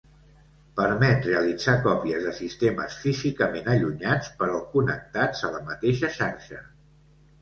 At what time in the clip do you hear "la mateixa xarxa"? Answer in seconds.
5.57-6.65